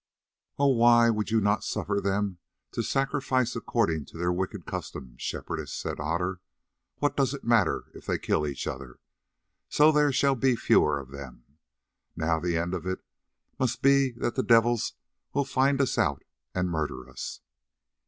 [0.57, 0.69] "Oh!
[0.69, 2.39] why would not you suffer them
[2.71, 6.41] to sacrifice according to their wicked custom, Shepherdess?" said Otter.
[6.95, 8.97] "What does it matter if they kill each other?
[9.69, 11.45] So shall there be fewer of them.
[12.15, 13.05] Now the end of it
[13.59, 14.93] must be that the devils
[15.33, 16.23] will find us out
[16.55, 17.41] and murder us."